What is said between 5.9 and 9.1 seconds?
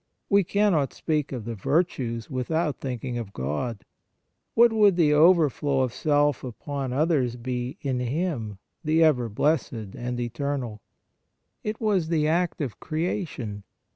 self upon others be in Him, the